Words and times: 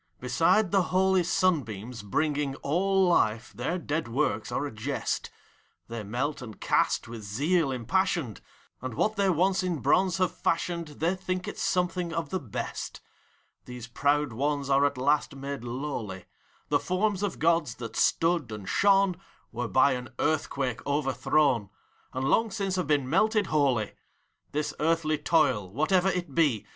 Beside 0.19 0.71
the 0.71 0.81
holy 0.89 1.21
simbeams, 1.23 2.01
bringing 2.01 2.55
All 2.63 3.07
life, 3.07 3.53
their 3.53 3.77
dead 3.77 4.07
works 4.07 4.51
are 4.51 4.65
a 4.65 4.71
jest. 4.71 5.29
They 5.89 6.01
melt 6.03 6.41
and 6.41 6.59
cast, 6.59 7.07
with 7.07 7.21
zeal 7.21 7.71
impassioned, 7.71 8.41
And 8.81 8.95
what 8.95 9.15
they 9.15 9.29
once 9.29 9.61
in 9.61 9.77
bronze 9.77 10.17
have 10.17 10.35
fashioned, 10.35 10.87
They 10.87 11.13
think 11.13 11.47
it's 11.47 11.61
something 11.61 12.13
of 12.15 12.29
the 12.31 12.39
best. 12.39 12.99
These 13.65 13.85
proud 13.85 14.33
ones 14.33 14.71
are 14.71 14.85
at 14.87 14.97
last 14.97 15.35
made 15.35 15.63
lowly: 15.63 16.25
The 16.69 16.79
forms 16.79 17.21
of 17.21 17.37
Gods, 17.37 17.75
that 17.75 17.95
stood 17.95 18.51
and 18.51 18.67
shone, 18.67 19.17
Were 19.51 19.67
by 19.67 19.91
an 19.91 20.09
earthquake 20.17 20.83
overthrown, 20.87 21.69
And 22.11 22.25
long 22.27 22.49
since 22.49 22.75
have 22.75 22.87
been 22.87 23.07
melted 23.07 23.45
wholly. 23.53 23.91
ACT 23.91 23.93
II. 23.93 24.61
127 24.61 24.61
This 24.63 24.73
earthly 24.79 25.17
toil; 25.19 25.69
whatever 25.69 26.09
it 26.09 26.33
be. 26.33 26.65